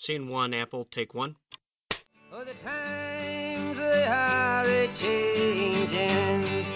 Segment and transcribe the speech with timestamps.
[0.00, 1.34] Scene one, Apple, take one.
[2.32, 6.66] Oh, the times they are a changing.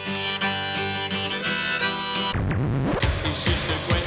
[3.24, 4.01] It's just a question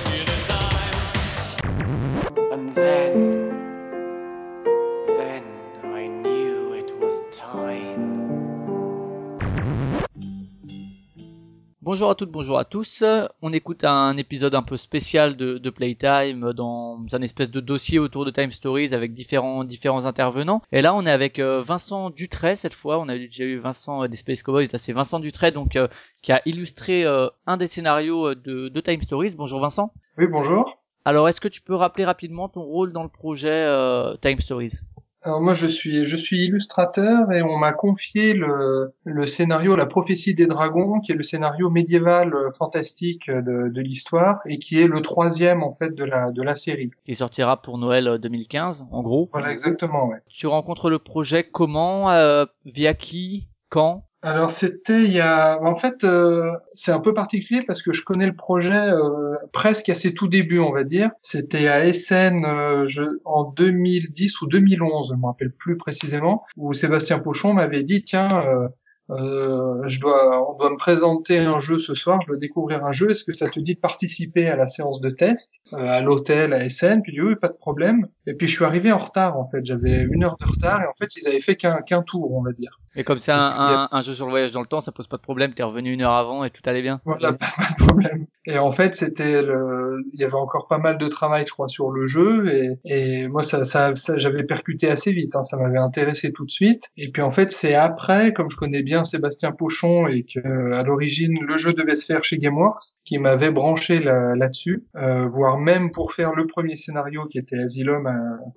[11.96, 13.06] Bonjour à toutes, bonjour à tous.
[13.42, 18.00] On écoute un épisode un peu spécial de, de Playtime dans un espèce de dossier
[18.00, 20.62] autour de Time Stories avec différents différents intervenants.
[20.74, 23.00] Et là, on est avec euh, Vincent Dutray cette fois.
[23.00, 24.68] On a déjà eu Vincent euh, des Space Cowboys.
[24.74, 25.88] Là, c'est Vincent Dutray donc euh,
[26.22, 29.36] qui a illustré euh, un des scénarios de, de Time Stories.
[29.38, 29.94] Bonjour Vincent.
[30.18, 30.78] Oui, bonjour.
[31.06, 34.82] Alors, est-ce que tu peux rappeler rapidement ton rôle dans le projet euh, Time Stories?
[35.26, 39.88] Alors moi je suis je suis illustrateur et on m'a confié le, le scénario La
[39.88, 44.80] prophétie des dragons qui est le scénario médiéval euh, fantastique de, de l'histoire et qui
[44.80, 46.92] est le troisième en fait de la de la série.
[47.06, 49.30] qui sortira pour Noël euh, 2015, en gros.
[49.34, 50.20] Voilà exactement ouais.
[50.30, 54.04] Tu rencontres le projet comment, euh, via qui, quand?
[54.26, 58.04] Alors c'était il y a en fait euh, c'est un peu particulier parce que je
[58.04, 61.12] connais le projet euh, presque à ses tout débuts on va dire.
[61.22, 66.74] C'était à Essen euh, je, en 2010 ou 2011 je me rappelle plus précisément où
[66.74, 68.68] Sébastien Pochon m'avait dit tiens euh,
[69.12, 72.92] euh, je dois, on doit me présenter un jeu ce soir, je dois découvrir un
[72.92, 73.12] jeu.
[73.12, 76.54] Est-ce que ça te dit de participer à la séance de test euh, à l'hôtel
[76.54, 78.08] à SN Puis j'ai dit oui, pas de problème.
[78.26, 80.88] Et puis je suis arrivé en retard en fait, j'avais une heure de retard et
[80.88, 82.80] en fait ils avaient fait qu'un qu'un tour, on va dire.
[82.96, 85.08] Et comme c'est un, un, un jeu sur le voyage dans le temps, ça pose
[85.08, 87.02] pas de problème, t'es revenu une heure avant et tout allait bien.
[87.06, 87.38] Voilà, pas
[87.80, 88.26] de problème.
[88.48, 91.68] Et en fait, c'était le, il y avait encore pas mal de travail, je crois,
[91.68, 95.58] sur le jeu, et, et moi, ça, ça, ça j'avais percuté assez vite, hein, ça
[95.58, 96.84] m'avait intéressé tout de suite.
[96.98, 100.84] Et puis en fait, c'est après, comme je connais bien Sébastien Pochon et que à
[100.84, 105.58] l'origine le jeu devait se faire chez GameWorks, qui m'avait branché là- là-dessus, euh, voire
[105.60, 108.12] même pour faire le premier scénario qui était Asylum euh,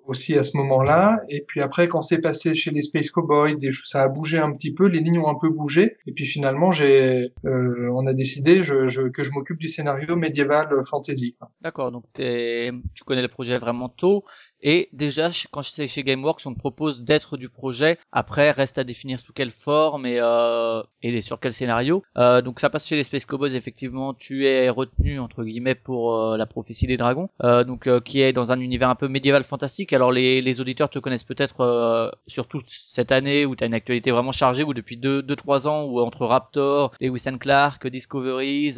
[0.06, 1.20] aussi à ce moment-là.
[1.28, 4.52] Et puis après, quand c'est passé chez les Space Cowboys, des, ça a bougé un
[4.52, 5.96] petit peu, les lignes ont un peu bougé.
[6.06, 9.77] Et puis finalement, j'ai, euh, on a décidé je, je- que je m'occupe du scénario
[10.16, 11.36] médiéval euh, fantasy.
[11.60, 14.24] D'accord, donc tu connais le projet vraiment tôt.
[14.60, 17.98] Et déjà, quand c'est chez GameWorks, on te propose d'être du projet.
[18.10, 22.02] Après, reste à définir sous quelle forme et, euh, et sur quel scénario.
[22.16, 24.14] Euh, donc ça passe chez les Space Cowboys, effectivement.
[24.14, 27.28] Tu es retenu, entre guillemets, pour euh, la prophétie des dragons.
[27.44, 29.92] Euh, donc euh, qui est dans un univers un peu médiéval fantastique.
[29.92, 34.10] Alors les, les auditeurs te connaissent peut-être surtout cette année où tu as une actualité
[34.10, 37.86] vraiment chargée, ou depuis 2-3 deux, deux, trois ans, où entre Raptor, Lewis and Clark,
[37.86, 38.76] Discoveries...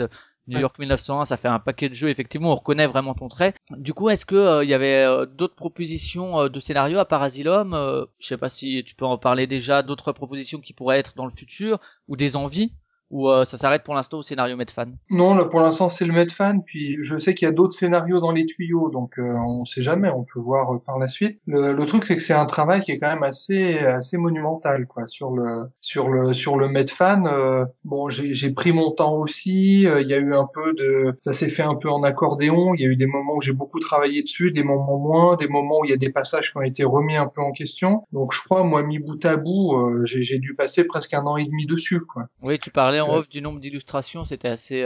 [0.51, 0.59] New.
[0.59, 2.11] York 1901, ça fait un paquet de jeux.
[2.11, 3.55] Effectivement, on reconnaît vraiment ton trait.
[3.71, 7.05] Du coup, est-ce que euh, il y avait euh, d'autres propositions euh, de scénario à
[7.05, 9.83] part Asylum euh, Je sais pas si tu peux en parler déjà.
[9.83, 11.79] D'autres propositions qui pourraient être dans le futur
[12.09, 12.73] ou des envies?
[13.11, 16.13] Ou euh, ça s'arrête pour l'instant au scénario Medfan Non, là pour l'instant c'est le
[16.13, 16.61] Medfan.
[16.65, 19.83] Puis je sais qu'il y a d'autres scénarios dans les tuyaux, donc euh, on sait
[19.83, 20.11] jamais.
[20.11, 21.41] On peut voir euh, par la suite.
[21.47, 24.87] Le, le truc c'est que c'est un travail qui est quand même assez assez monumental
[24.87, 27.25] quoi sur le sur le sur le Medfan.
[27.27, 29.87] euh, bon, j'ai pris mon temps aussi.
[29.87, 32.75] euh, Il y a eu un peu de ça s'est fait un peu en accordéon.
[32.75, 35.49] Il y a eu des moments où j'ai beaucoup travaillé dessus, des moments moins, des
[35.49, 38.05] moments où il y a des passages qui ont été remis un peu en question.
[38.13, 41.23] Donc je crois moi mis bout à bout, euh, j'ai j'ai dû passer presque un
[41.23, 42.27] an et demi dessus quoi.
[42.43, 44.83] Oui, tu parlais en off du nombre d'illustrations, c'était assez.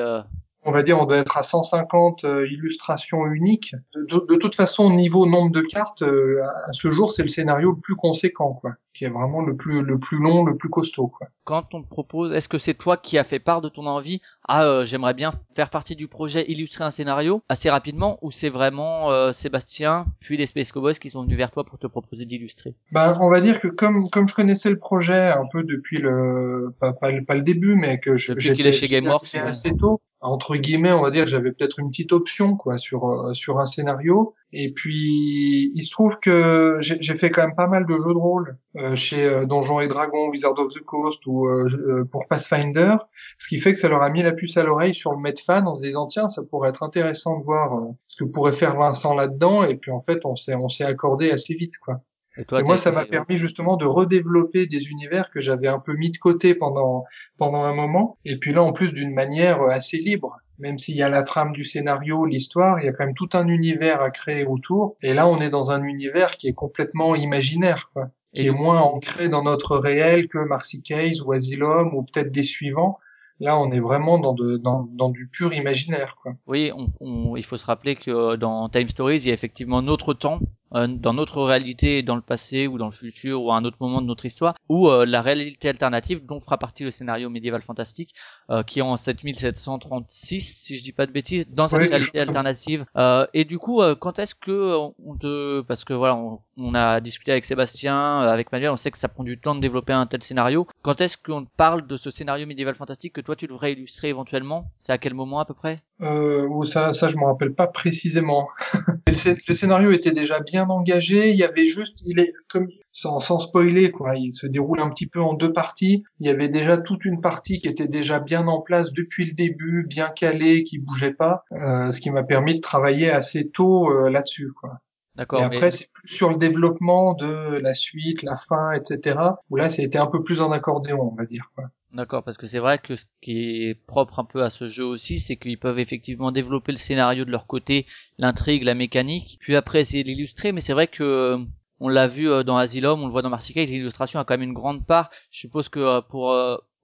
[0.65, 3.75] Euh, on va dire, on doit être à 150 euh, illustrations uniques.
[3.95, 7.81] De, toute façon, niveau nombre de cartes, euh, à ce jour, c'est le scénario le
[7.81, 11.29] plus conséquent, quoi, qui est vraiment le plus le plus long, le plus costaud, quoi.
[11.45, 14.23] Quand on te propose, est-ce que c'est toi qui as fait part de ton envie
[14.49, 18.49] Ah, euh, j'aimerais bien faire partie du projet, illustrer un scénario assez rapidement, ou c'est
[18.49, 22.25] vraiment euh, Sébastien puis les Space Cowboys qui sont venus vers toi pour te proposer
[22.25, 22.75] d'illustrer?
[22.93, 26.75] Ben, on va dire que comme comme je connaissais le projet un peu depuis le
[26.81, 29.49] pas pas, le- pas le début, mais que j'étais chez GameWorks, arrivé ouais.
[29.51, 30.01] assez tôt.
[30.27, 33.59] Entre guillemets, on va dire, que j'avais peut-être une petite option quoi sur euh, sur
[33.59, 34.35] un scénario.
[34.55, 38.19] Et puis il se trouve que j'ai fait quand même pas mal de jeux de
[38.19, 42.27] rôle euh, chez euh, Donjons et Dragons, Wizard of the Coast ou euh, euh, pour
[42.27, 42.97] Pathfinder,
[43.39, 45.67] ce qui fait que ça leur a mis la puce à l'oreille sur le Medfan
[45.67, 49.15] en se disant tiens ça pourrait être intéressant de voir ce que pourrait faire Vincent
[49.15, 49.65] là-dedans.
[49.65, 52.01] Et puis en fait on s'est on s'est accordé assez vite quoi.
[52.37, 55.79] Et toi, Et moi, ça m'a permis justement de redévelopper des univers que j'avais un
[55.79, 57.05] peu mis de côté pendant
[57.39, 58.19] pendant un moment.
[58.25, 60.37] Et puis là, en plus, d'une manière assez libre.
[60.59, 63.29] Même s'il y a la trame du scénario, l'histoire, il y a quand même tout
[63.33, 64.97] un univers à créer autour.
[65.03, 68.11] Et là, on est dans un univers qui est complètement imaginaire, quoi.
[68.35, 72.31] Qui Et est moins ancré dans notre réel que Marcy Case ou Asylum ou peut-être
[72.33, 72.99] des suivants.
[73.41, 76.35] Là, on est vraiment dans, de, dans, dans du pur imaginaire, quoi.
[76.47, 79.83] Oui, on, on- il faut se rappeler que dans Time Stories, il y a effectivement
[79.83, 80.39] notre temps
[80.73, 84.01] dans notre réalité, dans le passé ou dans le futur ou à un autre moment
[84.01, 88.15] de notre histoire, ou euh, la réalité alternative dont fera partie le scénario médiéval fantastique,
[88.51, 92.85] euh, qui est en 7736, si je dis pas de bêtises, dans cette réalité alternative.
[92.97, 96.75] Euh, et du coup, euh, quand est-ce que on te, parce que voilà, on, on
[96.75, 99.61] a discuté avec Sébastien, euh, avec Manuel, on sait que ça prend du temps de
[99.61, 100.67] développer un tel scénario.
[100.83, 104.71] Quand est-ce qu'on parle de ce scénario médiéval fantastique que toi tu devrais illustrer éventuellement?
[104.79, 105.83] C'est à quel moment à peu près?
[106.01, 108.49] Euh, ça, ça, je me rappelle pas précisément.
[109.07, 111.31] Le scénario était déjà bien engagé.
[111.31, 114.17] Il y avait juste, il est comme sans, sans spoiler quoi.
[114.17, 116.05] Il se déroule un petit peu en deux parties.
[116.21, 119.33] Il y avait déjà toute une partie qui était déjà bien en place depuis le
[119.33, 123.91] début, bien calée, qui bougeait pas, euh, ce qui m'a permis de travailler assez tôt
[123.91, 124.81] euh, là-dessus quoi.
[125.17, 125.41] D'accord.
[125.41, 129.19] Et mais- après, c'est plus sur le développement de la suite, la fin, etc.
[129.51, 131.51] Où là, été un peu plus en accordéon, on va dire.
[131.55, 131.67] Quoi.
[131.95, 134.85] D'accord, parce que c'est vrai que ce qui est propre un peu à ce jeu
[134.85, 137.87] aussi, c'est qu'ils peuvent effectivement développer le scénario de leur côté,
[138.19, 141.39] l'intrigue, la mécanique, puis après essayer de l'illustrer, mais c'est vrai que euh,
[141.79, 144.43] on l'a vu euh, dans Asylum, on le voit dans Marseille, l'illustration a quand même
[144.49, 145.09] une grande part.
[145.31, 146.37] Je suppose que euh, pour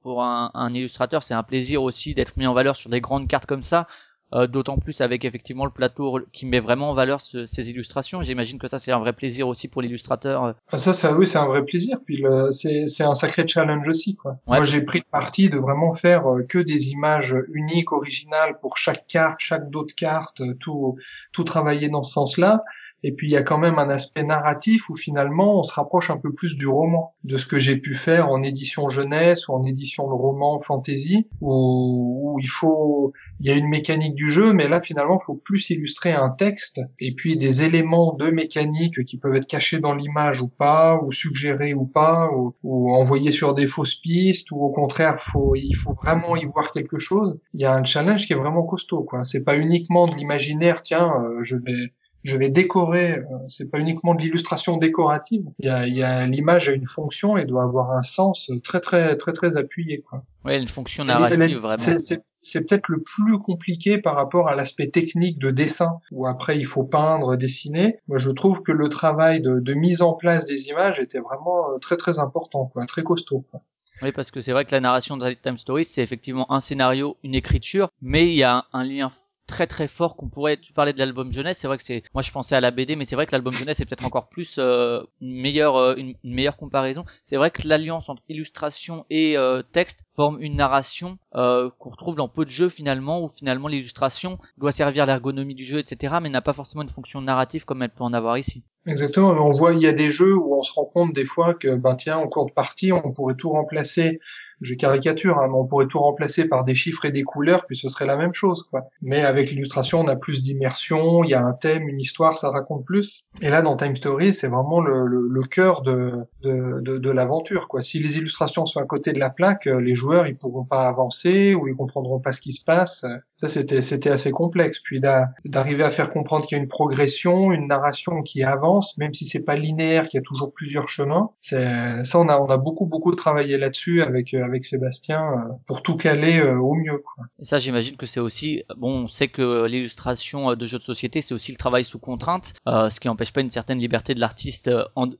[0.02, 3.44] pour un illustrateur, c'est un plaisir aussi d'être mis en valeur sur des grandes cartes
[3.44, 3.86] comme ça.
[4.34, 8.22] Euh, D'autant plus avec effectivement le plateau qui met vraiment en valeur ce- ces illustrations.
[8.22, 10.44] J'imagine que ça c'est un vrai plaisir aussi pour l'illustrateur.
[10.44, 10.52] euh.
[10.72, 11.98] Ah, Ça, ça, oui, c'est un vrai plaisir.
[12.04, 12.22] Puis
[12.52, 14.32] c'est, un sacré challenge aussi, quoi.
[14.46, 14.56] Ouais.
[14.58, 19.06] Moi, j'ai pris parti de vraiment faire euh, que des images uniques, originales pour chaque
[19.06, 20.96] carte, chaque dos de carte, tout,
[21.32, 22.62] tout travailler dans ce sens-là.
[23.02, 26.10] Et puis, il y a quand même un aspect narratif où finalement, on se rapproche
[26.10, 29.52] un peu plus du roman, de ce que j'ai pu faire en édition jeunesse ou
[29.52, 34.30] en édition de roman fantasy, où, où il faut, il y a une mécanique du
[34.30, 38.30] jeu, mais là, finalement, il faut plus illustrer un texte et puis des éléments de
[38.30, 42.94] mécanique qui peuvent être cachés dans l'image ou pas, ou suggérés ou pas, ou, ou
[42.94, 46.98] envoyés sur des fausses pistes, ou au contraire, faut, il faut vraiment y voir quelque
[46.98, 47.40] chose.
[47.54, 49.24] Il y a un challenge qui est vraiment costaud, quoi.
[49.24, 53.18] C'est pas uniquement de l'imaginaire, tiens, euh, je vais, je vais décorer.
[53.18, 55.44] euh, c'est pas uniquement de l'illustration décorative.
[55.58, 58.50] Il y a, il y a l'image a une fonction et doit avoir un sens
[58.62, 60.24] très très très très appuyé, quoi.
[60.44, 61.98] Ouais, une fonction narrative elle vraiment.
[62.40, 66.64] c'est peut-être le plus compliqué par rapport à l'aspect technique de dessin, où après il
[66.64, 67.98] faut peindre, dessiner.
[68.08, 71.72] Moi, je trouve que le travail de, de mise en place des images était vraiment
[71.72, 73.44] euh, très très important, quoi, très costaud.
[73.50, 73.60] Quoi.
[74.02, 77.18] Oui, parce que c'est vrai que la narration de Time Stories, c'est effectivement un scénario,
[77.22, 79.12] une écriture, mais il y a un, un lien
[79.50, 82.22] très très fort qu'on pourrait tu parlais de l'album jeunesse c'est vrai que c'est moi
[82.22, 84.56] je pensais à la BD mais c'est vrai que l'album jeunesse est peut-être encore plus
[84.58, 89.36] euh, une meilleure euh, une, une meilleure comparaison c'est vrai que l'alliance entre illustration et
[89.36, 93.68] euh, texte forme une narration euh, qu'on retrouve dans peu de jeux finalement où finalement
[93.68, 97.82] l'illustration doit servir l'ergonomie du jeu etc mais n'a pas forcément une fonction narrative comme
[97.82, 99.32] elle peut en avoir ici Exactement.
[99.32, 101.76] On voit, il y a des jeux où on se rend compte des fois que,
[101.76, 104.20] ben tiens, en cours de partie, on pourrait tout remplacer.
[104.60, 107.76] Je caricature, hein, mais on pourrait tout remplacer par des chiffres et des couleurs, puis
[107.76, 108.86] ce serait la même chose, quoi.
[109.02, 111.24] Mais avec l'illustration, on a plus d'immersion.
[111.24, 113.28] Il y a un thème, une histoire, ça raconte plus.
[113.40, 117.10] Et là, dans Time Story, c'est vraiment le, le, le cœur de de, de, de
[117.10, 117.82] l'aventure, quoi.
[117.82, 120.88] Si les illustrations sont à côté de la plaque, euh, les joueurs, ils pourront pas
[120.88, 123.04] avancer ou ils comprendront pas ce qui se passe.
[123.36, 124.80] Ça, c'était c'était assez complexe.
[124.82, 128.96] Puis d'a- d'arriver à faire comprendre qu'il y a une progression, une narration qui avance,
[128.98, 131.30] même si c'est pas linéaire, qu'il y a toujours plusieurs chemins.
[131.40, 135.52] C'est ça, on a on a beaucoup beaucoup travaillé là-dessus avec euh, avec Sébastien euh,
[135.66, 137.02] pour tout caler euh, au mieux.
[137.38, 140.82] Et ça, j'imagine que c'est aussi, bon, on sait que l'illustration euh, de jeux de
[140.84, 144.20] société, c'est aussi le travail sous contrainte, ce qui n'empêche pas une certaine liberté de
[144.20, 144.70] l'artiste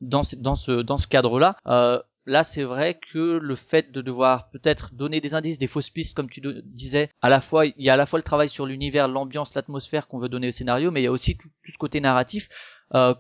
[0.01, 1.57] dans, ce- cadre-là.
[2.27, 6.15] Là, c'est vrai que le fait de devoir peut-être donner des indices, des fausses pistes,
[6.15, 8.67] comme tu disais, à la fois, il y a à la fois le travail sur
[8.67, 11.79] l'univers, l'ambiance, l'atmosphère qu'on veut donner au scénario, mais il y a aussi tout, ce
[11.79, 12.49] côté narratif.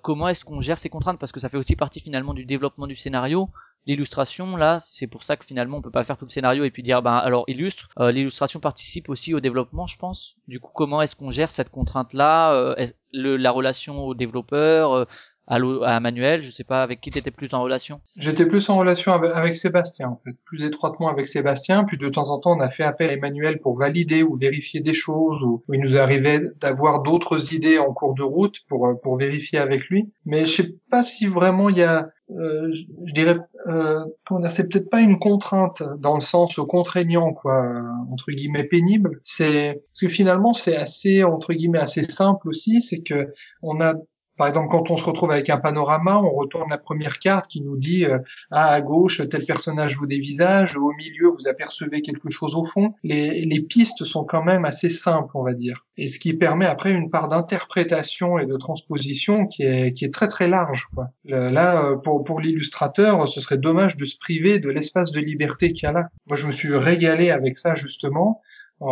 [0.02, 1.18] Comment est-ce qu'on gère ces contraintes?
[1.18, 3.48] Parce que ça fait aussi partie finalement du développement du scénario
[3.86, 6.70] l'illustration là c'est pour ça que finalement on peut pas faire tout le scénario et
[6.70, 10.70] puis dire ben alors illustre Euh, l'illustration participe aussi au développement je pense du coup
[10.74, 12.76] comment est-ce qu'on gère cette contrainte là
[13.12, 15.04] la relation au développeur euh,
[15.46, 18.00] à, à Manuel je sais pas avec qui t'étais plus en relation?
[18.16, 21.82] J'étais plus en relation avec, avec Sébastien, plus étroitement avec Sébastien.
[21.82, 24.80] Puis de temps en temps, on a fait appel à Emmanuel pour valider ou vérifier
[24.80, 28.86] des choses, ou, ou il nous arrivait d'avoir d'autres idées en cours de route pour
[28.86, 30.12] euh, pour vérifier avec lui.
[30.24, 34.04] Mais je sais pas si vraiment il y a, euh, je, dirais, euh,
[34.48, 37.82] c'est peut-être pas une contrainte dans le sens contraignant, quoi, euh,
[38.12, 39.20] entre guillemets pénible.
[39.24, 43.32] C'est parce que finalement, c'est assez entre guillemets assez simple aussi, c'est que
[43.62, 43.94] on a
[44.40, 47.60] par exemple, quand on se retrouve avec un panorama, on retourne la première carte qui
[47.60, 48.20] nous dit euh,
[48.50, 52.94] ah à gauche tel personnage vous dévisage, au milieu vous apercevez quelque chose au fond.
[53.04, 56.64] Les, les pistes sont quand même assez simples, on va dire, et ce qui permet
[56.64, 60.86] après une part d'interprétation et de transposition qui est qui est très très large.
[60.94, 61.10] Quoi.
[61.26, 65.74] Là, euh, pour pour l'illustrateur, ce serait dommage de se priver de l'espace de liberté
[65.74, 66.08] qu'il y a là.
[66.26, 68.40] Moi, je me suis régalé avec ça justement.
[68.82, 68.86] Euh,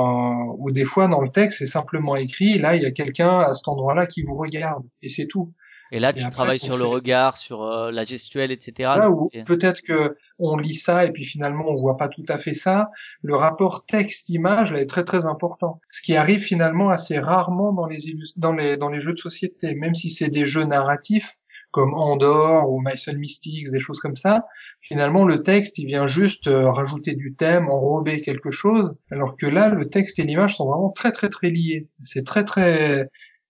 [0.58, 3.54] ou des fois dans le texte c'est simplement écrit là il y a quelqu'un à
[3.54, 5.54] cet endroit-là qui vous regarde et c'est tout
[5.90, 8.72] Et là, Et tu après, travailles sur le regard, sur euh, la gestuelle, etc.
[8.98, 12.26] Là où Et- peut-être que on lit ça et puis finalement on voit pas tout
[12.28, 12.90] à fait ça.
[13.22, 15.80] Le rapport texte-image là est très très important.
[15.90, 17.98] Ce qui arrive finalement assez rarement dans les
[18.36, 21.36] dans les dans les jeux de société, même si c'est des jeux narratifs
[21.70, 24.46] comme Andorre ou My Soul Mystics, des choses comme ça.
[24.80, 29.46] Finalement, le texte, il vient juste euh, rajouter du thème, enrober quelque chose, alors que
[29.46, 31.86] là, le texte et l'image sont vraiment très très très liés.
[32.02, 33.08] C'est très très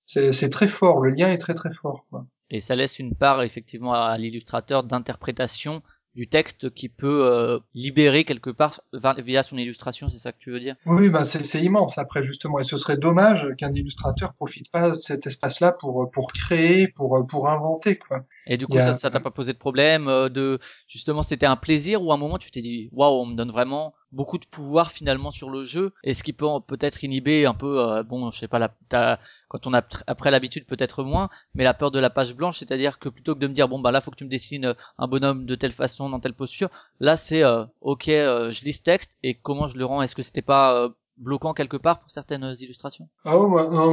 [0.09, 1.01] c'est très fort.
[1.01, 2.07] Le lien est très très fort.
[2.51, 5.83] Et ça laisse une part effectivement à l'illustrateur d'interprétation
[6.19, 8.83] du texte qui peut euh, libérer quelque part
[9.19, 10.75] via son illustration, c'est ça que tu veux dire?
[10.85, 14.91] Oui, ben c'est c'est immense après justement, et ce serait dommage qu'un illustrateur profite pas
[14.91, 18.25] de cet espace-là pour pour créer, pour pour inventer quoi.
[18.49, 21.57] Et du coup, a- ça, t'a pas posé de problème euh, de justement, c'était un
[21.57, 24.47] plaisir ou à un moment tu t'es dit waouh, on me donne vraiment beaucoup de
[24.47, 25.93] pouvoir finalement sur le jeu.
[26.02, 29.21] Et ce qui peut peut-être inhiber un peu, euh, bon, je sais pas, la, t'as-
[29.49, 32.99] quand on a après l'habitude peut-être moins, mais la peur de la page blanche, c'est-à-dire
[32.99, 34.75] que plutôt que de me dire bon bah là faut que tu me dessines euh,
[34.99, 38.73] un bonhomme de telle façon dans telle posture, là c'est euh, ok, euh, je lis
[38.75, 39.17] ce texte.
[39.23, 40.02] Et comment je le rends?
[40.02, 40.88] Est-ce que c'était pas euh,
[41.19, 43.49] bloquant quelque part pour certaines euh, illustrations Ah ouais,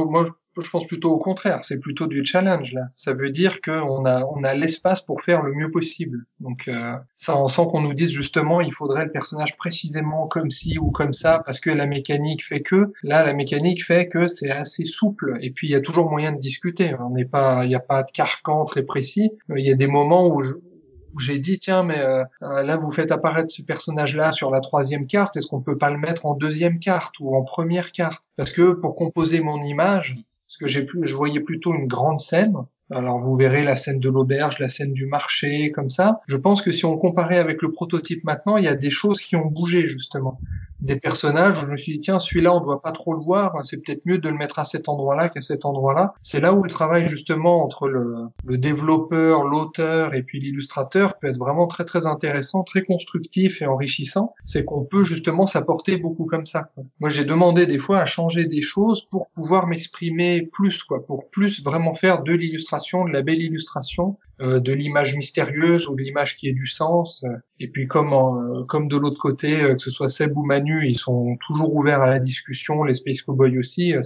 [0.06, 0.26] moi,
[0.62, 2.88] je pense plutôt au contraire, c'est plutôt du challenge là.
[2.94, 6.24] Ça veut dire qu'on a on a l'espace pour faire le mieux possible.
[6.40, 10.78] Donc euh, sans, sans qu'on nous dise justement il faudrait le personnage précisément comme ci
[10.78, 12.92] ou comme ça parce que la mécanique fait que.
[13.02, 16.32] Là la mécanique fait que c'est assez souple et puis il y a toujours moyen
[16.32, 16.94] de discuter.
[17.00, 19.30] On n'est pas il n'y a pas de carcan très précis.
[19.54, 20.54] Il y a des moments où je,
[21.20, 24.60] j'ai dit tiens mais euh, euh, là vous faites apparaître ce personnage là sur la
[24.60, 28.24] troisième carte est-ce qu'on peut pas le mettre en deuxième carte ou en première carte?
[28.36, 30.16] Parce que pour composer mon image
[30.48, 32.54] parce que j'ai plus je voyais plutôt une grande scène.
[32.90, 36.20] Alors vous verrez la scène de l'auberge la scène du marché comme ça.
[36.26, 39.20] Je pense que si on comparait avec le prototype maintenant il y a des choses
[39.20, 40.38] qui ont bougé justement
[40.86, 43.54] des personnages où je me suis dit tiens celui-là on doit pas trop le voir
[43.64, 46.14] c'est peut-être mieux de le mettre à cet endroit-là qu'à cet endroit-là.
[46.22, 48.14] C'est là où le travail justement entre le,
[48.44, 53.66] le développeur l'auteur et puis l'illustrateur peut être vraiment très très intéressant très constructif et
[53.66, 54.34] enrichissant.
[54.44, 58.46] C'est qu'on peut justement s'apporter beaucoup comme ça moi j'ai demandé des fois à changer
[58.46, 63.22] des choses pour pouvoir m'exprimer plus quoi pour plus vraiment faire de l'illustration de la
[63.22, 67.24] belle illustration de l'image mystérieuse ou de l'image qui ait du sens.
[67.24, 70.44] euh, Et puis comme euh, comme de l'autre côté, euh, que ce soit Seb ou
[70.44, 74.02] Manu, ils sont toujours ouverts à la discussion, les Space Cowboys aussi, euh,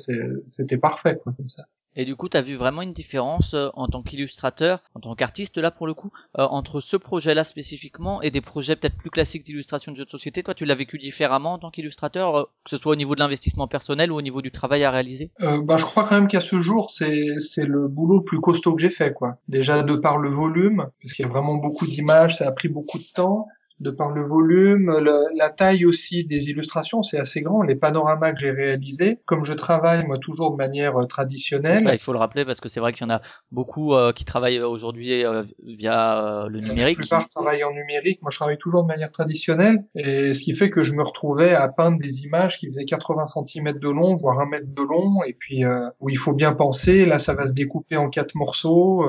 [0.48, 1.64] c'était parfait quoi, comme ça.
[1.96, 5.14] Et du coup, tu as vu vraiment une différence euh, en tant qu'illustrateur, en tant
[5.14, 9.10] qu'artiste là pour le coup, euh, entre ce projet-là spécifiquement et des projets peut-être plus
[9.10, 10.42] classiques d'illustration de jeux de société.
[10.42, 13.20] Toi, tu l'as vécu différemment en tant qu'illustrateur, euh, que ce soit au niveau de
[13.20, 15.30] l'investissement personnel ou au niveau du travail à réaliser?
[15.42, 18.76] Euh, bah, je crois quand même qu'à ce jour, c'est le boulot le plus costaud
[18.76, 19.38] que j'ai fait quoi.
[19.48, 22.68] Déjà de par le volume, parce qu'il y a vraiment beaucoup d'images, ça a pris
[22.68, 23.48] beaucoup de temps.
[23.80, 27.62] De par le volume, le- la taille aussi des illustrations, c'est assez grand.
[27.62, 31.94] Les panoramas que j'ai réalisés, comme je travaille moi toujours de manière euh, traditionnelle, Ça,
[31.94, 33.22] il faut le rappeler parce que c'est vrai qu'il y en a
[33.52, 36.96] beaucoup euh, qui travaillent aujourd'hui euh, via euh, le La numérique.
[36.98, 38.20] plupart travaillent en numérique.
[38.20, 39.84] Moi, je travaille toujours de manière traditionnelle.
[39.94, 43.26] Et ce qui fait que je me retrouvais à peindre des images qui faisaient 80
[43.28, 45.22] cm de long, voire un mètre de long.
[45.24, 45.62] Et puis,
[46.00, 47.06] où il faut bien penser.
[47.06, 49.06] Là, ça va se découper en quatre morceaux.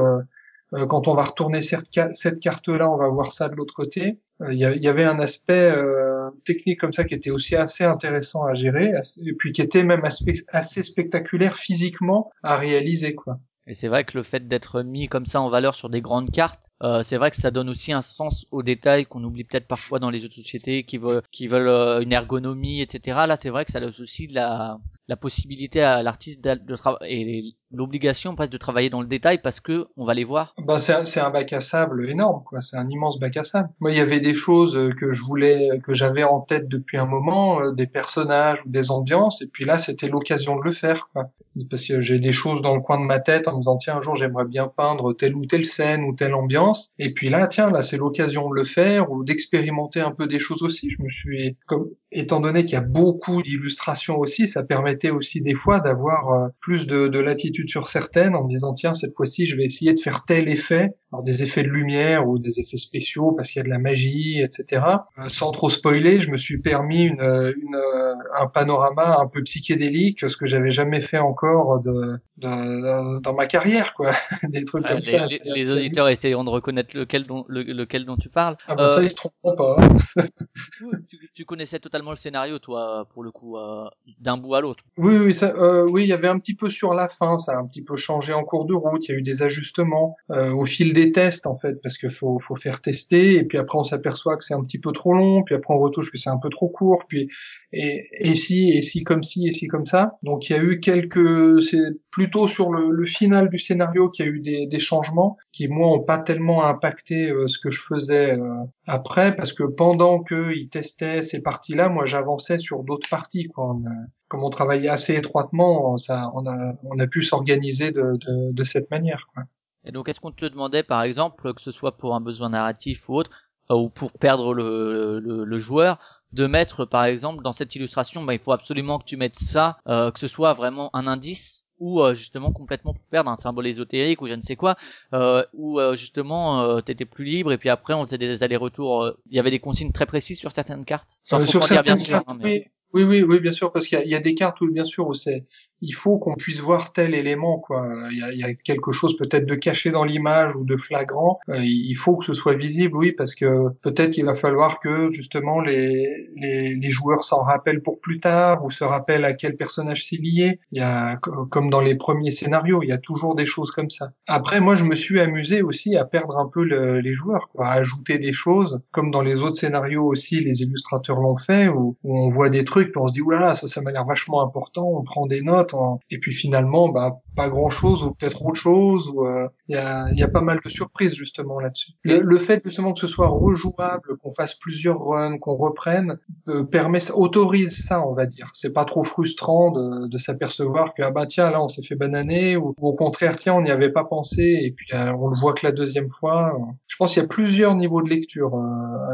[0.74, 3.56] Euh, euh, quand on va retourner cette, ca- cette carte-là, on va voir ça de
[3.56, 4.20] l'autre côté.
[4.42, 7.84] Euh, Il il y avait un aspect euh, technique comme ça qui était aussi assez
[7.84, 8.92] intéressant à gérer,
[9.26, 10.04] et puis qui était même
[10.52, 13.40] assez spectaculaire physiquement à réaliser, quoi.
[13.68, 16.32] Et c'est vrai que le fait d'être mis comme ça en valeur sur des grandes
[16.32, 19.68] cartes, euh, c'est vrai que ça donne aussi un sens aux détails qu'on oublie peut-être
[19.68, 23.20] parfois dans les jeux de société, qui veulent, qui veulent euh, une ergonomie, etc.
[23.28, 26.76] Là, c'est vrai que ça laisse aussi de la, la possibilité à l'artiste de, de
[26.76, 30.54] travailler et l'obligation presque de travailler dans le détail parce que on va les voir.
[30.58, 33.70] Bah c'est un, un bac à sable énorme quoi, c'est un immense bac à sable.
[33.80, 36.98] Moi il y avait des choses euh, que je voulais que j'avais en tête depuis
[36.98, 40.74] un moment, euh, des personnages ou des ambiances et puis là c'était l'occasion de le
[40.74, 41.32] faire quoi.
[41.70, 43.98] Parce que j'ai des choses dans le coin de ma tête en me disant tiens
[43.98, 47.48] un jour j'aimerais bien peindre telle ou telle scène ou telle ambiance et puis là
[47.48, 50.90] tiens là c'est l'occasion de le faire ou d'expérimenter un peu des choses aussi.
[50.90, 55.42] Je me suis comme étant donné qu'il y a beaucoup d'illustrations aussi, ça permettait aussi
[55.42, 59.14] des fois d'avoir euh, plus de, de latitude sur certaines en me disant tiens cette
[59.16, 62.60] fois-ci je vais essayer de faire tel effet, alors des effets de lumière ou des
[62.60, 64.84] effets spéciaux parce qu'il y a de la magie, etc.
[65.18, 69.42] Euh, sans trop spoiler, je me suis permis une, une, euh, un panorama un peu
[69.44, 74.12] psychédélique, ce que j'avais jamais fait encore de, de- dans ma carrière, quoi.
[74.50, 75.18] des trucs Euh, comme les, ça.
[75.18, 78.58] les- assez- les assez auditeurs essayeront de reconnaître lequel dont, le- lequel dont tu parles.
[78.68, 79.76] Ah Euh, ça ils se tromperont pas.
[81.10, 83.86] tu, tu connaissais totalement le scénario, toi, pour le coup, euh,
[84.20, 84.84] d'un bout à l'autre.
[84.98, 87.51] Oui, oui, ça, euh, oui, il y avait un petit peu sur la fin, ça
[87.52, 89.08] ça a un petit peu changé en cours de route.
[89.08, 92.10] Il y a eu des ajustements euh, au fil des tests en fait, parce qu'il
[92.10, 95.14] faut, faut faire tester et puis après on s'aperçoit que c'est un petit peu trop
[95.14, 97.30] long, puis après on retouche que c'est un peu trop court, puis
[97.74, 100.18] et, et si et si comme si et si comme ça.
[100.24, 104.26] Donc il y a eu quelques, c'est plutôt sur le, le final du scénario qu'il
[104.26, 107.70] y a eu des, des changements qui moi ont pas tellement impacté euh, ce que
[107.70, 113.10] je faisais euh, après parce que pendant qu'ils testaient ces parties-là, moi j'avançais sur d'autres
[113.10, 113.72] parties quoi.
[113.74, 113.84] On
[114.32, 118.64] comme on travaillait assez étroitement, ça, on a, on a pu s'organiser de, de, de
[118.64, 119.28] cette manière.
[119.34, 119.44] Quoi.
[119.84, 123.10] Et donc, est-ce qu'on te demandait, par exemple, que ce soit pour un besoin narratif
[123.10, 123.32] ou autre,
[123.72, 126.00] euh, ou pour perdre le, le, le joueur,
[126.32, 129.80] de mettre, par exemple, dans cette illustration, bah, il faut absolument que tu mettes ça,
[129.88, 133.68] euh, que ce soit vraiment un indice, ou euh, justement complètement pour perdre un symbole
[133.68, 134.78] ésotérique ou je ne sais quoi,
[135.14, 139.04] euh, ou euh, justement euh, t'étais plus libre et puis après on faisait des allers-retours.
[139.04, 141.20] euh, Il y avait des consignes très précises sur certaines cartes?
[141.24, 143.88] Sans sur bien certaines sûr, cartes, hein, mais- oui, oui, oui, oui, bien sûr, parce
[143.88, 145.46] qu'il y, a- des cartes où bien sûr où c'est,
[145.82, 147.86] il faut qu'on puisse voir tel élément, quoi.
[148.12, 150.78] Il y a, il y a quelque chose peut-être de caché dans l'image ou de
[150.78, 151.40] flagrant.
[151.50, 155.10] Euh, il faut que ce soit visible, oui, parce que peut-être qu'il va falloir que
[155.10, 159.56] justement les, les, les joueurs s'en rappellent pour plus tard ou se rappellent à quel
[159.58, 160.60] personnage c'est lié.
[160.72, 163.72] Il y a co- comme dans les premiers scénarios, il y a toujours des choses
[163.72, 164.10] comme ça.
[164.28, 167.68] Après, moi, je me suis amusé aussi à perdre un peu le- les joueurs, quoi,
[167.68, 171.98] à ajouter des choses, comme dans les autres scénarios aussi, les illustrateurs l'ont fait, où,
[172.04, 174.42] où on voit des trucs, puis on se dit, oulala, ça, ça m'a l'air vachement
[174.44, 178.46] important, on prend des notes, on- et puis finalement, bah, pas grand chose, ou peut-être
[178.46, 181.92] autre chose, euh, il y, a, y a pas mal de surprises justement là-dessus.
[182.04, 186.18] Le, le fait justement que ce soit rejouable, qu'on fasse plusieurs runs, qu'on reprenne,
[186.50, 188.50] euh, permet, autorise ça, on va dire.
[188.54, 191.96] C'est pas trop frustrant de, de s'apercevoir que ah bah tiens là on s'est fait
[191.96, 195.28] bananer ou, ou au contraire tiens on n'y avait pas pensé et puis euh, on
[195.28, 196.54] le voit que la deuxième fois.
[196.88, 198.60] Je pense qu'il y a plusieurs niveaux de lecture euh,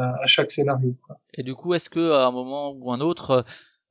[0.02, 0.96] à, à chaque scénario.
[1.36, 3.46] Et du coup, est-ce que à un moment ou un autre,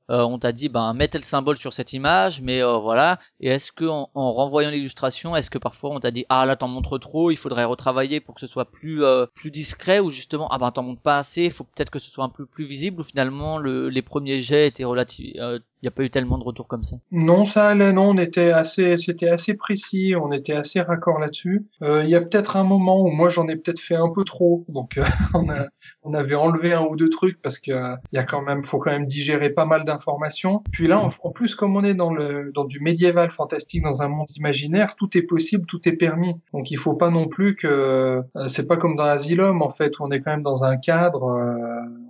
[0.09, 3.19] euh, on t'a dit, ben, mets tel symbole sur cette image, mais euh, voilà.
[3.39, 6.55] Et est-ce que en, en renvoyant l'illustration, est-ce que parfois on t'a dit, ah là
[6.55, 10.09] t'en montres trop, il faudrait retravailler pour que ce soit plus euh, plus discret, ou
[10.09, 12.45] justement, ah ben t'en montres pas assez, il faut peut-être que ce soit un peu
[12.45, 15.35] plus visible, ou finalement le, les premiers jets étaient relatifs,
[15.83, 16.97] il n'y a pas eu tellement de retours comme ça.
[17.11, 21.67] Non, ça allait, non, on était assez, c'était assez précis, on était assez raccord là-dessus.
[21.83, 24.23] Euh, Il y a peut-être un moment où moi j'en ai peut-être fait un peu
[24.23, 25.03] trop, donc euh,
[25.35, 25.67] on a,
[26.01, 28.63] on avait enlevé un ou deux trucs parce que euh, il y a quand même,
[28.63, 30.63] faut quand même digérer pas mal d'informations.
[30.71, 34.07] Puis là, en, plus, comme on est dans le, dans du médiéval fantastique, dans un
[34.07, 36.33] monde imaginaire, tout est possible, tout est permis.
[36.53, 39.99] Donc il faut pas non plus que, euh, c'est pas comme dans Asylum en fait,
[39.99, 41.27] où on est quand même dans un cadre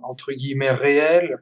[0.02, 1.34] entre guillemets réel,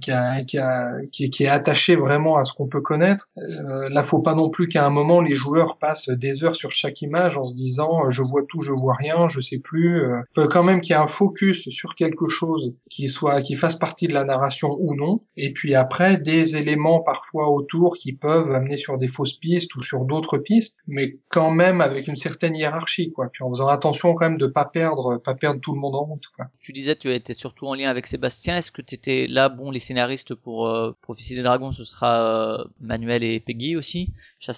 [0.00, 3.28] qui a, qui a, qui, qui attaché vraiment à ce qu'on peut connaître.
[3.36, 6.70] Euh, là, faut pas non plus qu'à un moment les joueurs passent des heures sur
[6.70, 10.02] chaque image en se disant euh, je vois tout, je vois rien, je sais plus.
[10.02, 13.54] Euh, faut quand même qu'il y ait un focus sur quelque chose qui soit, qui
[13.54, 15.22] fasse partie de la narration ou non.
[15.36, 19.82] Et puis après, des éléments parfois autour qui peuvent amener sur des fausses pistes ou
[19.82, 23.28] sur d'autres pistes, mais quand même avec une certaine hiérarchie, quoi.
[23.32, 26.04] Puis en faisant attention quand même de pas perdre, pas perdre tout le monde en
[26.04, 26.46] route, quoi.
[26.60, 28.56] Tu disais, tu étais surtout en lien avec Sébastien.
[28.56, 30.92] Est-ce que tu étais là, bon, les scénaristes pour euh,
[31.34, 34.12] Des Dragons, ce sera euh, Manuel et Peggy aussi.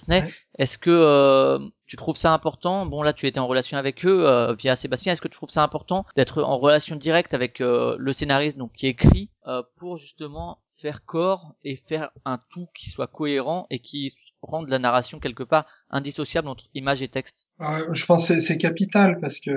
[0.09, 0.33] Ouais.
[0.57, 2.85] Est-ce que euh, tu trouves ça important?
[2.85, 5.13] Bon, là, tu étais en relation avec eux euh, via Sébastien.
[5.13, 8.73] Est-ce que tu trouves ça important d'être en relation directe avec euh, le scénariste, donc
[8.73, 13.79] qui écrit, euh, pour justement faire corps et faire un tout qui soit cohérent et
[13.79, 18.35] qui rende la narration quelque part indissociable entre image et texte Euh, je pense que
[18.35, 19.49] c'est- c'est capital parce que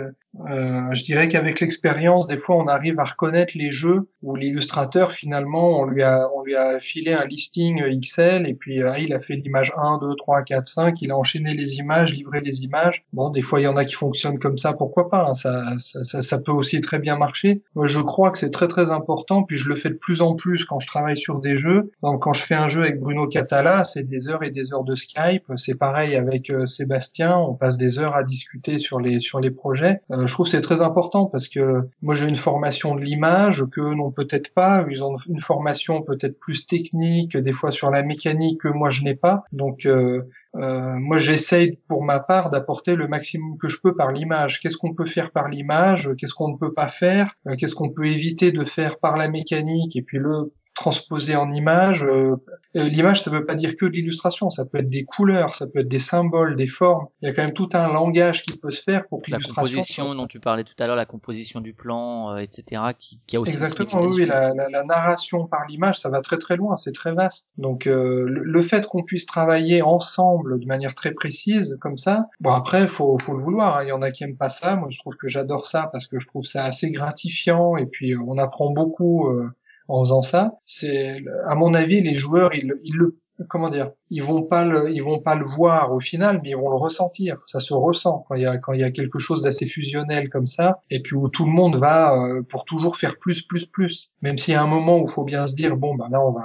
[0.49, 5.11] euh, je dirais qu'avec l'expérience, des fois, on arrive à reconnaître les jeux où l'illustrateur,
[5.13, 9.13] finalement, on lui a on lui a filé un listing XL et puis euh, il
[9.13, 12.63] a fait l'image 1, 2, 3, 4, 5, il a enchaîné les images, livré les
[12.65, 13.05] images.
[13.13, 15.75] Bon, des fois, il y en a qui fonctionnent comme ça, pourquoi pas hein, ça,
[15.79, 17.63] ça, ça, ça peut aussi très bien marcher.
[17.75, 20.37] Moi, je crois que c'est très très important, puis je le fais de plus en
[20.37, 21.91] plus quand je travaille sur des jeux.
[22.03, 24.85] Donc, quand je fais un jeu avec Bruno Catala, c'est des heures et des heures
[24.85, 25.45] de Skype.
[25.57, 29.51] C'est pareil avec euh, Sébastien, on passe des heures à discuter sur les sur les
[29.51, 30.03] projets.
[30.13, 33.81] Euh, je trouve c'est très important parce que moi j'ai une formation de l'image que
[33.81, 34.85] n'ont peut-être pas.
[34.89, 39.03] Ils ont une formation peut-être plus technique, des fois sur la mécanique que moi je
[39.03, 39.45] n'ai pas.
[39.53, 40.23] Donc euh,
[40.57, 44.61] euh, moi, j'essaye pour ma part d'apporter le maximum que je peux par l'image.
[44.61, 46.11] Qu'est-ce qu'on peut faire par l'image?
[46.19, 47.37] Qu'est-ce qu'on ne peut pas faire?
[47.59, 49.95] Qu'est-ce qu'on peut éviter de faire par la mécanique?
[49.97, 52.03] Et puis le transposer en image.
[52.03, 52.37] Euh,
[52.77, 54.49] euh, L'image, ça veut pas dire que de l'illustration.
[54.49, 57.07] Ça peut être des couleurs, ça peut être des symboles, des formes.
[57.21, 59.37] Il y a quand même tout un langage qui peut se faire pour que La
[59.37, 59.73] l'illustration.
[59.77, 63.21] composition soit- dont tu parlais tout à l'heure, la composition du plan, euh, etc., qui,
[63.27, 66.57] qui a aussi Exactement, oui, la, la, la narration par l'image, ça va très très
[66.57, 67.53] loin, c'est très vaste.
[67.59, 72.27] Donc euh, le, le fait qu'on puisse travailler ensemble de manière très précise comme ça,
[72.41, 73.77] bon après faut faut le vouloir.
[73.77, 73.83] hein.
[73.85, 76.07] Il y en a qui aiment pas ça, moi je trouve que j'adore ça parce
[76.07, 79.51] que je trouve ça assez gratifiant et puis euh, on apprend beaucoup euh,
[79.91, 80.53] en faisant ça.
[80.65, 84.91] C'est à mon avis les joueurs ils ils le comment dire ils vont pas le,
[84.91, 87.39] ils vont pas le voir au final, mais ils vont le ressentir.
[87.47, 90.29] Ça se ressent quand il y a quand il y a quelque chose d'assez fusionnel
[90.29, 93.67] comme ça, et puis où tout le monde va euh, pour toujours faire plus, plus,
[93.67, 94.13] plus.
[94.23, 96.21] Même s'il y a un moment où il faut bien se dire bon bah là
[96.27, 96.43] on va,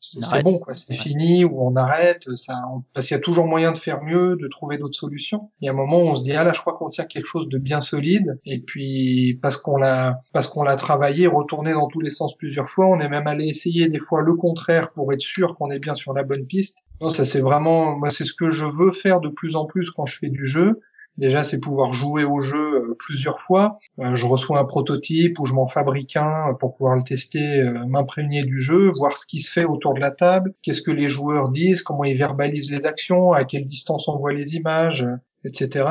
[0.00, 2.24] c'est bon quoi, c'est fini ou on arrête.
[2.36, 5.50] Ça, on- parce qu'il y a toujours moyen de faire mieux, de trouver d'autres solutions.
[5.60, 7.04] Il y a un moment où on se dit ah là je crois qu'on tient
[7.04, 11.72] quelque chose de bien solide, et puis parce qu'on l'a parce qu'on l'a travaillé, retourné
[11.72, 14.92] dans tous les sens plusieurs fois, on est même allé essayer des fois le contraire
[14.92, 16.84] pour être sûr qu'on est bien sur la bonne piste.
[17.04, 19.90] Non, ça c'est vraiment, moi c'est ce que je veux faire de plus en plus
[19.90, 20.80] quand je fais du jeu.
[21.18, 23.78] Déjà, c'est pouvoir jouer au jeu euh, plusieurs fois.
[23.98, 27.62] Euh, je reçois un prototype ou je m'en fabrique un euh, pour pouvoir le tester,
[27.86, 31.10] m'imprégner du jeu, voir ce qui se fait autour de la table, qu'est-ce que les
[31.10, 35.06] joueurs disent, comment ils verbalisent les actions, à quelle distance on voit les images,
[35.44, 35.84] etc.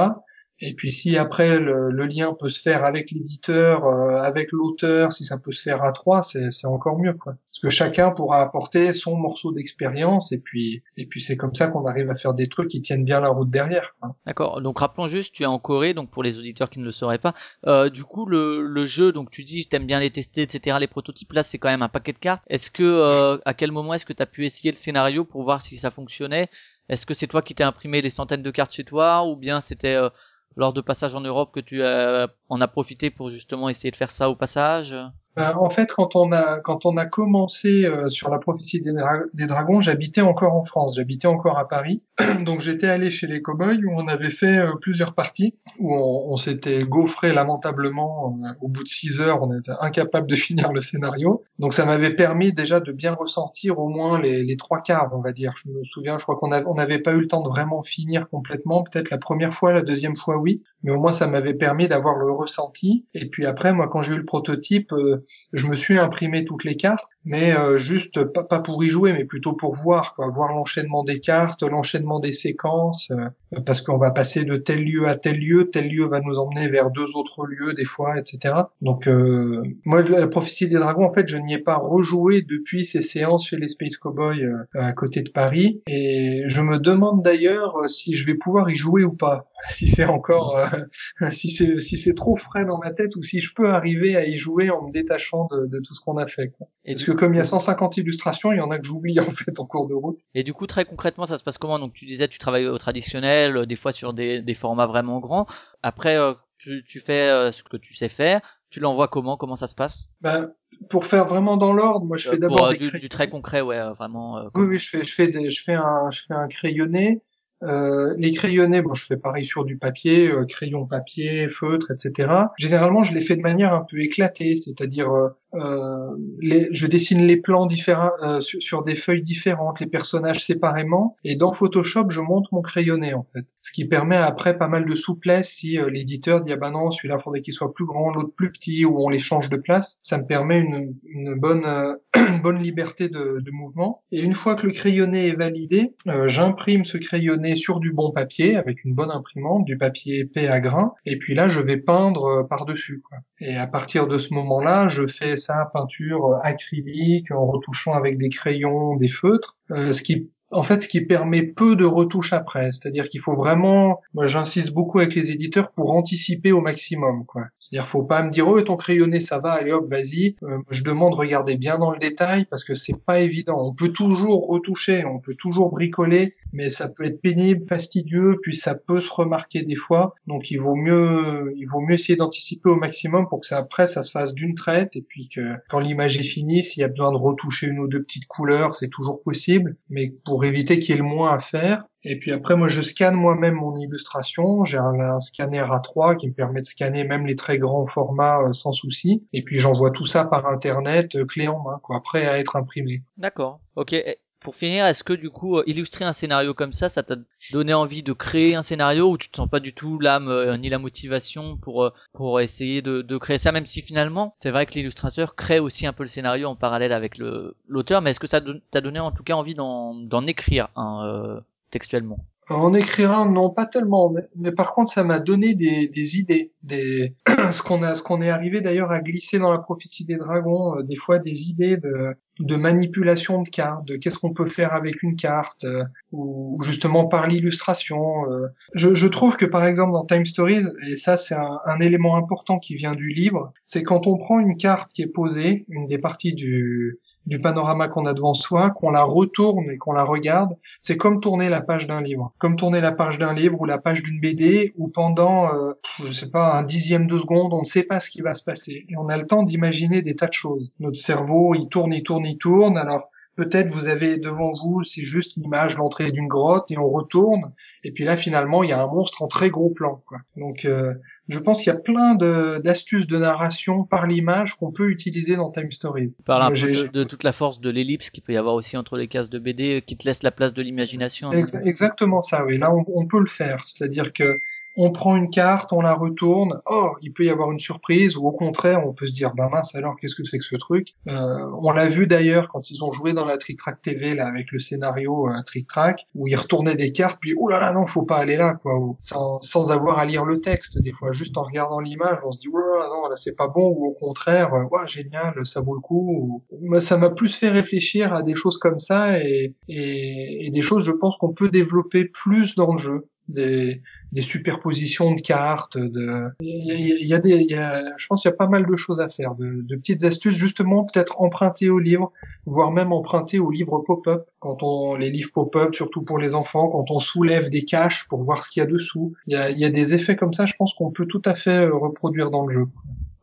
[0.60, 5.12] Et puis si après le, le lien peut se faire avec l'éditeur, euh, avec l'auteur,
[5.12, 7.34] si ça peut se faire à trois, c'est c'est encore mieux quoi.
[7.52, 11.68] Parce que chacun pourra apporter son morceau d'expérience et puis et puis c'est comme ça
[11.68, 13.96] qu'on arrive à faire des trucs qui tiennent bien la route derrière.
[14.26, 14.62] D'accord.
[14.62, 17.20] Donc rappelons juste, tu es en Corée, donc pour les auditeurs qui ne le sauraient
[17.20, 17.34] pas.
[17.66, 20.78] Euh, du coup, le, le jeu, donc tu dis, t'aimes bien les tester, etc.
[20.80, 22.44] Les prototypes, là, c'est quand même un paquet de cartes.
[22.48, 25.44] Est-ce que, euh, à quel moment est-ce que tu as pu essayer le scénario pour
[25.44, 26.50] voir si ça fonctionnait?
[26.89, 29.62] Est-ce que c'est toi qui t'es imprimé des centaines de cartes chez toi, ou bien
[29.62, 30.10] c'était euh,
[30.56, 33.96] lors de passage en Europe que tu euh, en as profité pour justement essayer de
[33.96, 34.96] faire ça au passage
[35.36, 38.93] Ben, en fait, quand on a quand on a commencé euh, sur la prophétie des,
[38.93, 42.04] dra- des dragons, j'habitais encore en France, j'habitais encore à Paris,
[42.46, 46.38] donc j'étais allé chez les cowboys où on avait fait euh, plusieurs parties où on,
[46.38, 50.82] s'était gaufré lamentablement euh, au bout de six heures, on était incapable de finir le
[50.82, 51.43] scénario.
[51.58, 55.32] Donc ça m'avait permis déjà de bien ressentir au moins les, trois quarts, on va
[55.32, 55.54] dire.
[55.58, 58.30] Je me souviens, je crois qu'on on n'avait pas eu le temps de vraiment finir
[58.30, 58.84] complètement.
[58.84, 62.17] Peut-être la première fois, la deuxième fois oui, mais au moins ça m'avait permis d'avoir
[62.17, 63.06] le ressenti.
[63.13, 65.22] Et puis après, moi, quand j'ai eu le prototype, euh,
[65.53, 69.13] je me suis imprimé toutes les cartes, mais euh, juste pas, pas pour y jouer,
[69.13, 73.97] mais plutôt pour voir, quoi, voir l'enchaînement des cartes, l'enchaînement des séquences, euh, parce qu'on
[73.97, 77.15] va passer de tel lieu à tel lieu, tel lieu va nous emmener vers deux
[77.15, 78.55] autres lieux des fois, etc.
[78.81, 82.86] Donc euh, moi, la prophétie des dragons, en fait, je n'y ai pas rejoué depuis
[82.86, 87.23] ces séances chez les Space Cowboys euh, à côté de Paris, et je me demande
[87.23, 91.49] d'ailleurs euh, si je vais pouvoir y jouer ou pas, si c'est encore, euh, si
[91.49, 94.38] c'est si c'est trop frais dans ma tête ou si je peux arriver à y
[94.38, 96.49] jouer en me détachant de, de tout ce qu'on a fait.
[96.49, 96.67] Quoi.
[96.86, 98.86] et Parce du, que comme il y a 150 illustrations, il y en a que
[98.86, 100.19] j'oublie en fait en cours de route.
[100.36, 101.80] et du coup, très concrètement, ça se passe comment?
[101.80, 105.19] Donc tu disais, tu travailles au traditionnel, euh, des fois sur des, des formats vraiment
[105.19, 105.45] grands.
[105.82, 108.41] Après, euh, tu, tu fais euh, ce que tu sais faire.
[108.69, 109.38] Tu l'envoies comment?
[109.38, 110.08] Comment ça se passe?
[110.21, 110.52] Ben,
[110.89, 113.80] pour faire vraiment dans l'ordre, moi je fais d'abord des du, du très concret, ouais,
[113.97, 114.38] vraiment.
[114.39, 117.21] euh, Oui, oui, je fais, je fais des, je fais un, je fais un crayonné.
[117.62, 122.30] Euh, les crayonnés, bon, je fais pareil sur du papier, euh, crayon papier, feutre, etc.
[122.58, 125.08] Généralement, je les fais de manière un peu éclatée, c'est-à-dire,
[125.56, 130.46] euh, euh, les, je dessine les plans différents euh, sur, des feuilles différentes, les personnages
[130.46, 134.68] séparément, et dans Photoshop, je monte mon crayonné en fait, ce qui permet après pas
[134.68, 137.86] mal de souplesse si euh, l'éditeur dit ah ben non, celui-là faudrait qu'il soit plus
[137.86, 140.00] grand, l'autre plus petit, ou on les change de place.
[140.04, 144.04] Ça me permet une, une bonne euh, une bonne liberté de, de mouvement.
[144.12, 148.12] Et une fois que le crayonné est validé, euh, j'imprime ce crayonné sur du bon
[148.12, 151.78] papier avec une bonne imprimante, du papier épais à grains, et puis là je vais
[151.78, 153.02] peindre euh, par-dessus.
[153.02, 153.20] quoi.
[153.39, 158.17] Et à partir de ce moment-là, je fais ça peinture euh, acrylique en retouchant avec
[158.17, 162.34] des crayons, des feutres, euh, ce qui en fait, ce qui permet peu de retouches
[162.34, 167.26] après, c'est-à-dire qu'il faut vraiment, moi j'insiste beaucoup avec les éditeurs pour anticiper au maximum,
[167.26, 167.44] quoi.
[167.60, 170.36] C'est-à-dire faut pas me dire oh ton crayonné ça va, allez hop vas-y.
[170.44, 173.58] Euh, je demande regardez bien dans le détail parce que c'est pas évident.
[173.60, 178.56] On peut toujours retoucher, on peut toujours bricoler, mais ça peut être pénible, fastidieux, puis
[178.56, 180.13] ça peut se remarquer des fois.
[180.28, 183.88] Donc il vaut mieux, il vaut mieux essayer d'anticiper au maximum pour que ça après
[183.88, 186.89] ça se fasse d'une traite et puis que quand l'image est finie, s'il y a
[186.89, 190.95] besoin de retoucher une ou deux petites couleurs, c'est toujours possible, mais pour éviter qu'il
[190.95, 191.84] y ait le moins à faire.
[192.03, 194.65] Et puis après, moi, je scanne moi-même mon illustration.
[194.65, 198.53] J'ai un, scanner A3 qui me permet de scanner même les très grands formats euh,
[198.53, 199.25] sans souci.
[199.32, 202.56] Et puis j'envoie tout ça par Internet, euh, clé en main, quoi, après à être
[202.56, 203.03] imprimé.
[203.17, 203.62] D'accord.
[203.75, 203.95] Ok.
[204.43, 207.15] Pour finir, est-ce que du coup, euh, illustrer un scénario comme ça, ça t'a
[207.53, 210.58] donné envie de créer un scénario ou tu te sens pas du tout l'âme euh,
[210.58, 214.65] ni la motivation pour euh, pour essayer de, créer ça, même si finalement, c'est vrai
[214.65, 218.19] que l'illustrateur crée aussi un peu le scénario en parallèle avec le l'auteur, mais est-ce
[218.19, 221.39] que ça t'a donné en tout cas envie d'en écrire euh,
[221.71, 222.19] textuellement?
[222.49, 226.17] En écrire un, non, pas tellement, mais, mais par contre, ça m'a donné des, des
[226.17, 227.15] idées, des
[227.51, 230.77] ce qu'on a, ce qu'on est arrivé d'ailleurs à glisser dans la prophétie des dragons,
[230.77, 234.73] euh, des fois des idées de de manipulation de cartes, de qu'est-ce qu'on peut faire
[234.73, 238.27] avec une carte, euh, ou justement par l'illustration.
[238.29, 238.47] euh.
[238.73, 242.15] Je, je trouve que par exemple dans Time Stories, et ça c'est un, un élément
[242.17, 245.86] important qui vient du livre, c'est quand on prend une carte qui est posée, une
[245.88, 250.03] des parties du du panorama qu'on a devant soi, qu'on la retourne et qu'on la
[250.03, 252.33] regarde, c'est comme tourner la page d'un livre.
[252.38, 256.12] Comme tourner la page d'un livre ou la page d'une BD où pendant, euh, je
[256.12, 258.86] sais pas, un dixième de seconde, on ne sait pas ce qui va se passer.
[258.89, 260.73] Et on a le temps d'imaginer des tas de choses.
[260.79, 262.77] Notre cerveau, il tourne, il tourne, il tourne.
[262.77, 267.53] Alors, peut-être vous avez devant vous, c'est juste l'image, l'entrée d'une grotte et on retourne.
[267.83, 270.01] Et puis là, finalement, il y a un monstre en très gros plan.
[270.07, 270.19] Quoi.
[270.38, 270.93] Donc, euh,
[271.29, 275.36] je pense qu'il y a plein de- d'astuces de, narration par l'image qu'on peut utiliser
[275.36, 276.13] dans Time Story.
[276.25, 278.75] Parles un peu de, de toute la force de l'ellipse qu'il peut y avoir aussi
[278.75, 281.29] entre les cases de BD euh, qui te laisse la place de l'imagination.
[281.31, 282.57] C'est exa- exactement ça, oui.
[282.57, 283.63] Là, on, on peut le faire.
[283.65, 284.39] C'est-à-dire que
[284.75, 286.59] on prend une carte, on la retourne.
[286.65, 289.49] Oh, il peut y avoir une surprise, ou au contraire, on peut se dire, bah
[289.51, 290.95] mince, alors qu'est-ce que c'est que ce truc?
[291.09, 294.27] Euh, On l'a vu d'ailleurs quand ils ont joué dans la Trick Track TV là
[294.27, 297.71] avec le scénario euh, Trick Track, où ils retournaient des cartes, puis oh là là,
[297.73, 298.77] non, faut pas aller là, quoi.
[298.79, 302.31] Ou sans, sans avoir à lire le texte, des fois, juste en regardant l'image, on
[302.31, 305.62] se dit, là, non, là c'est pas bon, ou au contraire, euh, ouais, génial, ça
[305.62, 306.43] vaut le coup.
[306.51, 310.49] Ou- Moi, ça m'a plus fait réfléchir à des choses comme ça et, et, et
[310.49, 313.07] des choses, je pense, qu'on peut développer plus dans le jeu.
[313.29, 313.81] Des,
[314.13, 318.30] des superpositions de cartes, de, il y a, des, il y a, je pense qu'il
[318.30, 321.71] y a pas mal de choses à faire, de, de petites astuces, justement, peut-être emprunter
[321.71, 322.12] au livre,
[322.45, 326.69] voire même emprunter aux livres pop-up, quand on, les livres pop-up, surtout pour les enfants,
[326.69, 329.13] quand on soulève des caches pour voir ce qu'il y a dessous.
[329.26, 331.21] Il y a, il y a des effets comme ça, je pense qu'on peut tout
[331.26, 332.67] à fait euh, reproduire dans le jeu.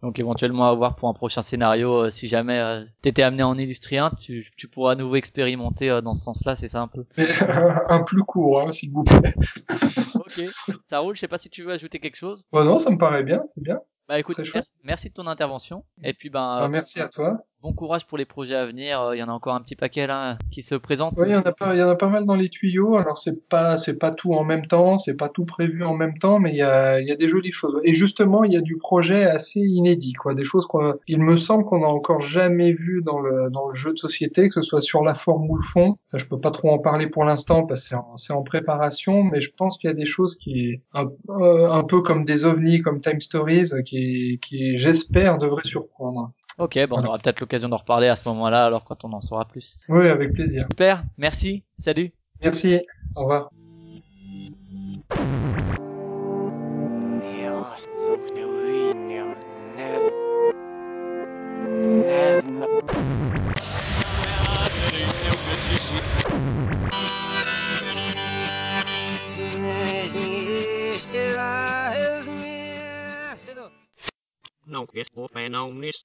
[0.02, 3.58] Donc éventuellement à voir pour un prochain scénario, euh, si jamais euh, t'étais amené en
[3.58, 6.88] illustrer un, tu, tu pourras à nouveau expérimenter euh, dans ce sens-là, c'est ça un
[6.88, 7.04] peu?
[7.88, 9.34] Un plus court, hein, s'il vous plaît.
[10.14, 10.42] ok,
[10.88, 12.44] ça roule, je sais pas si tu veux ajouter quelque chose.
[12.50, 13.80] Bon, non, ça me paraît bien, c'est bien.
[14.08, 15.84] Bah écoute, merci, merci de ton intervention.
[16.02, 17.44] Et puis ben, Ah, euh, merci à toi.
[17.62, 19.76] Bon courage pour les projets à venir, Euh, il y en a encore un petit
[19.76, 21.14] paquet là qui se présentent.
[21.18, 22.96] Oui, il y en a pas, il y en a pas mal dans les tuyaux.
[22.96, 26.18] Alors c'est pas, c'est pas tout en même temps, c'est pas tout prévu en même
[26.18, 27.80] temps, mais il y a, il y a des jolies choses.
[27.84, 30.34] Et justement, il y a du projet assez inédit, quoi.
[30.34, 33.74] Des choses qu'on, il me semble qu'on a encore jamais vu dans le, dans le
[33.74, 35.96] jeu de société, que ce soit sur la forme ou le fond.
[36.06, 39.22] Ça, je peux pas trop en parler pour l'instant parce que c'est en, en préparation,
[39.24, 42.44] mais je pense qu'il y a des choses qui, un, euh, un peu comme des
[42.44, 46.32] ovnis, comme Time Stories, qui, qui, j'espère, devraient surprendre.
[46.60, 49.22] Ok, bon, on aura peut-être l'occasion d'en reparler à ce moment-là, alors quand on en
[49.22, 49.78] saura plus.
[49.88, 50.66] Oui, avec plaisir.
[50.70, 52.12] Super, merci, salut.
[52.42, 52.82] Merci.
[53.16, 53.50] Au revoir.
[74.66, 76.04] No, it's open on this.